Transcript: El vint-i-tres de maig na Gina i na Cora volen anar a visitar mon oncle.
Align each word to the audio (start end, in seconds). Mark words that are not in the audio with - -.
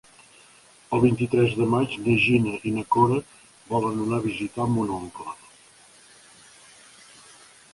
El 0.95 1.01
vint-i-tres 1.01 1.51
de 1.59 1.67
maig 1.73 1.97
na 2.05 2.15
Gina 2.23 2.53
i 2.69 2.73
na 2.77 2.85
Cora 2.95 3.19
volen 3.75 4.01
anar 4.07 4.19
a 4.19 4.25
visitar 4.27 4.67
mon 4.71 4.95
oncle. 4.97 5.37